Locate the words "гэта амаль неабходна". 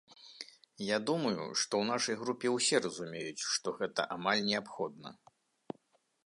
3.83-5.09